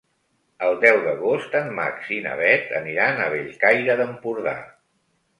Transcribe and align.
El 0.67 0.77
deu 0.83 0.95
d'agost 1.01 1.57
en 1.59 1.67
Max 1.79 2.07
i 2.15 2.17
na 2.27 2.31
Bet 2.39 2.73
aniran 2.79 3.21
a 3.25 3.27
Bellcaire 3.35 3.97
d'Empordà. 4.01 4.55